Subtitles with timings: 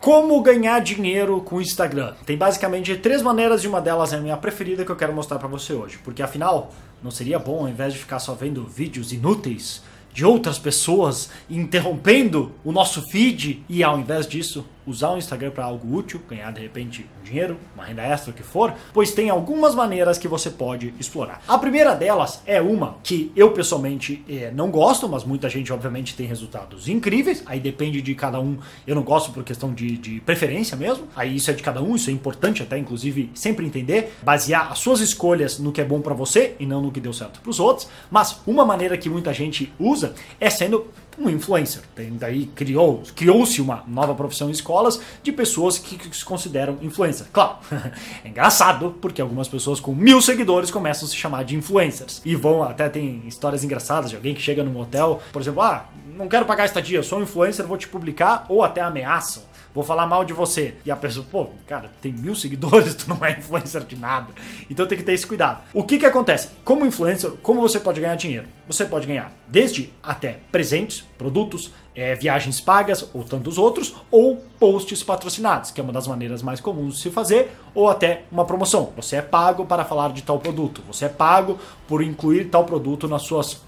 [0.00, 2.14] Como ganhar dinheiro com o Instagram?
[2.24, 5.38] Tem basicamente três maneiras e uma delas é a minha preferida que eu quero mostrar
[5.38, 5.98] para você hoje.
[6.02, 10.58] Porque afinal, não seria bom ao invés de ficar só vendo vídeos inúteis de outras
[10.58, 16.20] pessoas interrompendo o nosso feed e ao invés disso usar o Instagram para algo útil,
[16.28, 20.28] ganhar de repente dinheiro, uma renda extra, o que for, pois tem algumas maneiras que
[20.28, 21.42] você pode explorar.
[21.46, 26.14] A primeira delas é uma que eu pessoalmente é, não gosto, mas muita gente obviamente
[26.14, 28.58] tem resultados incríveis, aí depende de cada um.
[28.86, 31.94] Eu não gosto por questão de, de preferência mesmo, aí isso é de cada um,
[31.94, 36.00] isso é importante até inclusive sempre entender, basear as suas escolhas no que é bom
[36.00, 39.08] para você e não no que deu certo para os outros, mas uma maneira que
[39.08, 40.86] muita gente usa é sendo
[41.18, 41.82] um influencer.
[41.94, 46.78] Tem, daí criou, criou-se uma nova profissão em escolas de pessoas que, que se consideram
[46.82, 47.28] influencers.
[47.32, 47.56] Claro,
[48.24, 52.34] é engraçado porque algumas pessoas com mil seguidores começam a se chamar de influencers e
[52.34, 56.28] vão até tem histórias engraçadas de alguém que chega num hotel, por exemplo, ah, não
[56.28, 60.24] quero pagar estadia, sou um influencer, vou te publicar ou até ameaçam vou falar mal
[60.24, 60.74] de você.
[60.84, 64.32] E a pessoa, pô, cara, tem mil seguidores, tu não é influencer de nada.
[64.70, 65.62] Então tem que ter esse cuidado.
[65.72, 66.48] O que que acontece?
[66.64, 68.46] Como influencer, como você pode ganhar dinheiro?
[68.66, 75.02] Você pode ganhar desde até presentes, produtos, é, viagens pagas ou tantos outros, ou posts
[75.02, 78.92] patrocinados, que é uma das maneiras mais comuns de se fazer, ou até uma promoção.
[78.96, 83.08] Você é pago para falar de tal produto, você é pago por incluir tal produto
[83.08, 83.60] nas suas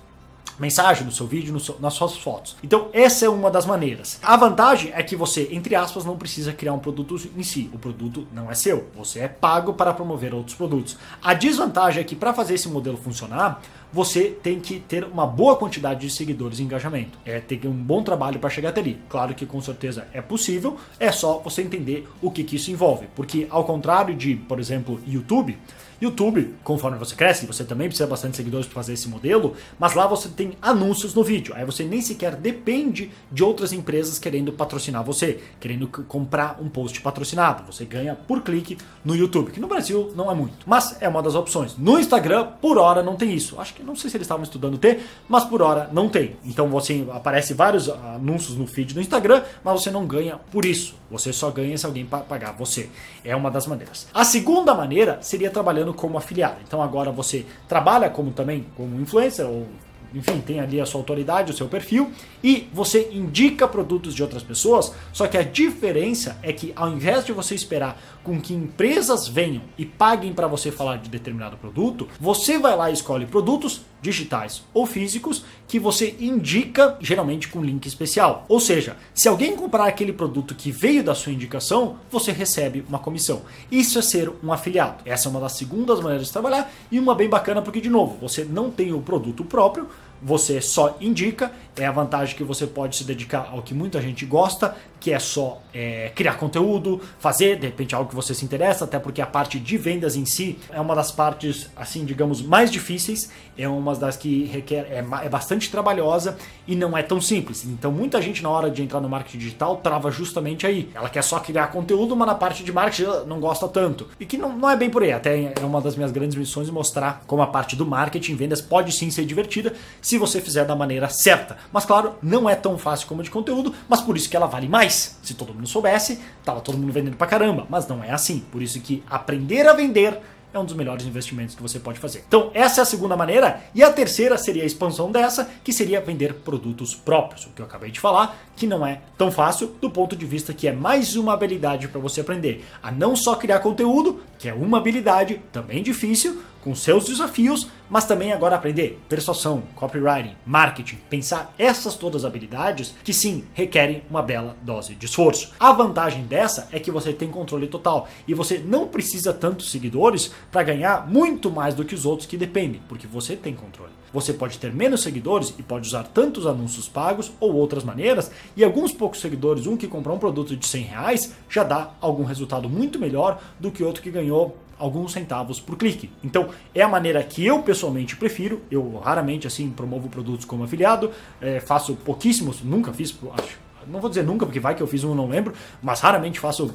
[0.59, 2.57] mensagem, no seu vídeo, no seu, nas suas fotos.
[2.63, 4.19] Então, essa é uma das maneiras.
[4.23, 7.71] A vantagem é que você, entre aspas, não precisa criar um produto em si.
[7.73, 8.89] O produto não é seu.
[8.97, 10.97] Você é pago para promover outros produtos.
[11.23, 13.61] A desvantagem é que para fazer esse modelo funcionar,
[13.93, 17.19] você tem que ter uma boa quantidade de seguidores e engajamento.
[17.25, 18.99] É ter um bom trabalho para chegar até ali.
[19.09, 23.07] Claro que com certeza é possível, é só você entender o que, que isso envolve.
[23.15, 25.59] Porque ao contrário de, por exemplo, YouTube,
[26.03, 30.05] YouTube, conforme você cresce, você também precisa bastante seguidores para fazer esse modelo, mas lá
[30.05, 31.55] você tem anúncios no vídeo.
[31.57, 37.01] Aí você nem sequer depende de outras empresas querendo patrocinar você, querendo comprar um post
[37.01, 37.73] patrocinado.
[37.73, 41.23] Você ganha por clique no YouTube, que no Brasil não é muito, mas é uma
[41.23, 41.79] das opções.
[41.79, 43.61] No Instagram, por hora não tem isso.
[43.61, 46.37] Acho que não sei se eles estavam estudando ter, mas por hora não tem.
[46.45, 50.95] Então você aparece vários anúncios no feed do Instagram, mas você não ganha por isso.
[51.11, 52.89] Você só ganha se alguém pagar você.
[53.25, 54.09] É uma das maneiras.
[54.15, 56.57] A segunda maneira seria trabalhando como afiliado.
[56.67, 59.67] Então agora você trabalha como também como influencer ou
[60.15, 62.11] enfim, tem ali a sua autoridade, o seu perfil,
[62.43, 67.25] e você indica produtos de outras pessoas, só que a diferença é que ao invés
[67.25, 72.09] de você esperar com que empresas venham e paguem para você falar de determinado produto,
[72.21, 77.87] você vai lá e escolhe produtos digitais ou físicos que você indica, geralmente com link
[77.87, 78.45] especial.
[78.49, 82.99] Ou seja, se alguém comprar aquele produto que veio da sua indicação, você recebe uma
[82.99, 83.43] comissão.
[83.71, 85.03] Isso é ser um afiliado.
[85.07, 88.19] Essa é uma das segundas maneiras de trabalhar e uma bem bacana porque, de novo,
[88.21, 89.89] você não tem o produto próprio,
[90.23, 91.51] você só indica.
[91.75, 95.19] É a vantagem que você pode se dedicar ao que muita gente gosta, que é
[95.19, 99.27] só é, criar conteúdo, fazer, de repente, algo que você se interessa, até porque a
[99.27, 103.97] parte de vendas em si é uma das partes, assim, digamos, mais difíceis, é uma
[103.97, 106.37] das que requer, é, é bastante trabalhosa
[106.69, 107.65] e não é tão simples.
[107.65, 110.91] Então, muita gente, na hora de entrar no marketing digital, trava justamente aí.
[110.95, 114.09] Ela quer só criar conteúdo, mas na parte de marketing não gosta tanto.
[114.21, 115.13] E que não, não é bem por aí.
[115.13, 118.93] Até é uma das minhas grandes missões mostrar como a parte do marketing, vendas, pode
[118.93, 119.73] sim ser divertida
[120.13, 121.57] se você fizer da maneira certa.
[121.73, 124.69] Mas claro, não é tão fácil como de conteúdo, mas por isso que ela vale
[124.69, 125.19] mais.
[125.23, 128.41] Se todo mundo soubesse, tava todo mundo vendendo pra caramba, mas não é assim.
[128.53, 130.21] Por isso que aprender a vender
[130.53, 132.23] é um dos melhores investimentos que você pode fazer.
[132.29, 133.63] Então, essa é a segunda maneira.
[133.75, 137.67] E a terceira seria a expansão dessa, que seria vender produtos próprios, o que eu
[137.67, 141.17] acabei de falar, que não é tão fácil do ponto de vista que é mais
[141.17, 145.85] uma habilidade para você aprender a não só criar conteúdo, que é uma habilidade também
[145.85, 152.93] difícil, com seus desafios, mas também agora aprender persuasão, copywriting, marketing, pensar essas todas habilidades
[153.05, 155.53] que sim requerem uma bela dose de esforço.
[155.61, 160.33] A vantagem dessa é que você tem controle total e você não precisa tantos seguidores
[160.51, 163.93] para ganhar muito mais do que os outros que dependem, porque você tem controle.
[164.13, 168.63] Você pode ter menos seguidores e pode usar tantos anúncios pagos ou outras maneiras, e
[168.63, 172.69] alguns poucos seguidores, um que comprar um produto de 100 reais, já dá algum resultado
[172.69, 176.11] muito melhor do que outro que ganhou alguns centavos por clique.
[176.25, 178.63] Então é a maneira que eu pessoalmente prefiro.
[178.71, 181.11] Eu raramente assim promovo produtos como afiliado,
[181.41, 185.05] é, faço pouquíssimos, nunca fiz, acho, não vou dizer nunca porque vai que eu fiz
[185.05, 186.75] um, não lembro, mas raramente faço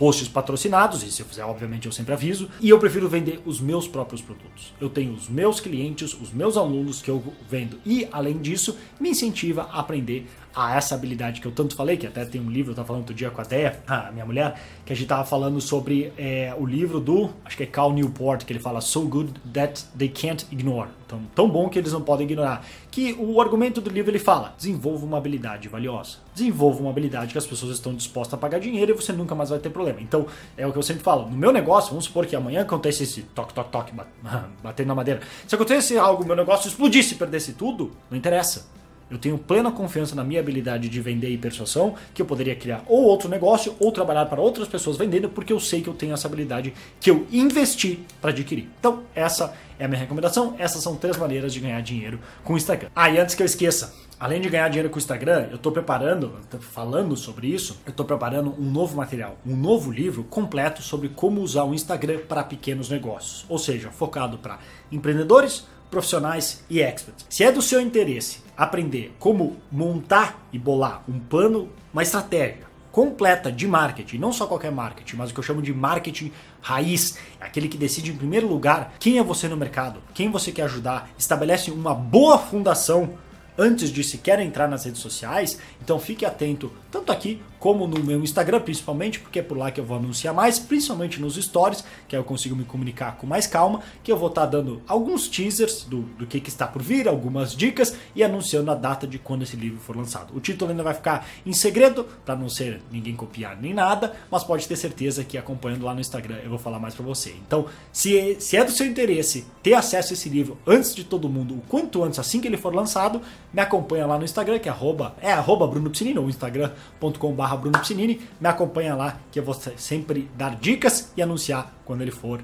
[0.00, 2.48] posts patrocinados, e se eu fizer, obviamente, eu sempre aviso.
[2.58, 4.72] E eu prefiro vender os meus próprios produtos.
[4.80, 7.78] Eu tenho os meus clientes, os meus alunos que eu vendo.
[7.84, 12.06] E, além disso, me incentiva a aprender a essa habilidade que eu tanto falei, que
[12.06, 14.60] até tem um livro, eu tava falando outro dia com a Deia, a minha mulher,
[14.84, 18.44] que a gente tava falando sobre é, o livro do, acho que é Cal Newport,
[18.44, 20.88] que ele fala So Good That They Can't Ignore.
[21.06, 22.64] Então, tão bom que eles não podem ignorar.
[22.88, 26.18] Que o argumento do livro ele fala: desenvolva uma habilidade valiosa.
[26.32, 29.50] Desenvolva uma habilidade que as pessoas estão dispostas a pagar dinheiro e você nunca mais
[29.50, 30.00] vai ter problema.
[30.00, 30.26] Então,
[30.56, 31.28] é o que eu sempre falo.
[31.28, 33.92] No meu negócio, vamos supor que amanhã acontece esse toque, toque, toque,
[34.62, 35.20] batendo na madeira.
[35.48, 38.79] Se acontecesse algo, meu negócio explodisse perdesse tudo, não interessa
[39.10, 42.84] eu tenho plena confiança na minha habilidade de vender e persuasão, que eu poderia criar
[42.86, 46.14] ou outro negócio ou trabalhar para outras pessoas vendendo, porque eu sei que eu tenho
[46.14, 48.68] essa habilidade que eu investi para adquirir.
[48.78, 50.54] Então, essa é a minha recomendação.
[50.58, 52.90] Essas são três maneiras de ganhar dinheiro com o Instagram.
[52.94, 55.72] Ah, e antes que eu esqueça, além de ganhar dinheiro com o Instagram, eu estou
[55.72, 61.08] preparando, falando sobre isso, eu estou preparando um novo material, um novo livro completo sobre
[61.08, 63.46] como usar o Instagram para pequenos negócios.
[63.48, 64.58] Ou seja, focado para
[64.92, 67.26] empreendedores, profissionais e experts.
[67.28, 73.52] Se é do seu interesse aprender como montar e bolar um plano, uma estratégia completa
[73.52, 77.68] de marketing, não só qualquer marketing, mas o que eu chamo de marketing raiz, aquele
[77.68, 81.70] que decide em primeiro lugar quem é você no mercado, quem você quer ajudar, estabelece
[81.70, 83.14] uma boa fundação
[83.56, 88.24] antes de sequer entrar nas redes sociais, então fique atento tanto aqui como no meu
[88.24, 92.16] Instagram, principalmente, porque é por lá que eu vou anunciar mais, principalmente nos stories, que
[92.16, 95.84] aí eu consigo me comunicar com mais calma, que eu vou estar dando alguns teasers
[95.84, 99.42] do, do que, que está por vir, algumas dicas e anunciando a data de quando
[99.42, 100.34] esse livro for lançado.
[100.34, 104.42] O título ainda vai ficar em segredo, para não ser ninguém copiar nem nada, mas
[104.42, 107.34] pode ter certeza que acompanhando lá no Instagram eu vou falar mais para você.
[107.46, 111.28] Então, se, se é do seu interesse ter acesso a esse livro antes de todo
[111.28, 113.20] mundo, o quanto antes, assim que ele for lançado,
[113.52, 117.78] me acompanha lá no Instagram, que é arroba, é arroba Bruno ou instagram.com.br barra Bruno
[117.78, 118.20] Piscinini.
[118.40, 122.40] Me acompanha lá que eu vou sempre dar dicas e anunciar quando ele for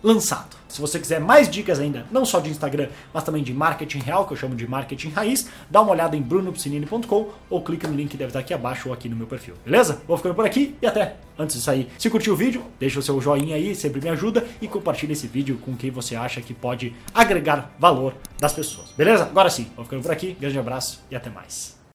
[0.00, 0.56] lançado.
[0.68, 4.26] Se você quiser mais dicas ainda, não só de Instagram, mas também de marketing real,
[4.26, 8.10] que eu chamo de marketing raiz, dá uma olhada em brunopsinini.com ou clica no link
[8.10, 9.54] que deve estar aqui abaixo ou aqui no meu perfil.
[9.64, 10.00] Beleza?
[10.06, 11.88] Vou ficando por aqui e até antes de sair.
[11.98, 15.26] Se curtiu o vídeo, deixa o seu joinha aí, sempre me ajuda e compartilha esse
[15.26, 18.92] vídeo com quem você acha que pode agregar valor das pessoas.
[18.96, 19.24] Beleza?
[19.24, 20.36] Agora sim, vou ficando por aqui.
[20.38, 21.77] Grande abraço e até mais.